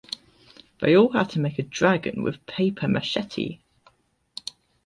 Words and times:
They 0.79 0.97
all 0.97 1.11
had 1.13 1.29
to 1.29 1.39
make 1.39 1.59
a 1.59 1.61
dragon 1.61 2.23
with 2.23 2.43
papier-mâché. 2.47 3.59